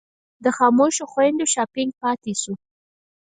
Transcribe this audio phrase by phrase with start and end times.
[0.43, 2.53] د خاموشو خویندو شاپنګ پاتې شو.